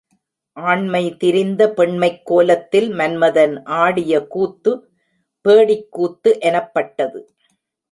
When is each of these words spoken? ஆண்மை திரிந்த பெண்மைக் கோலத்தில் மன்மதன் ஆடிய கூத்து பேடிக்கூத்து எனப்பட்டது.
ஆண்மை 0.57 1.17
திரிந்த 1.17 1.73
பெண்மைக் 1.73 2.25
கோலத்தில் 2.25 2.89
மன்மதன் 2.93 3.63
ஆடிய 3.63 4.27
கூத்து 4.27 4.89
பேடிக்கூத்து 5.45 6.39
எனப்பட்டது. 6.39 7.35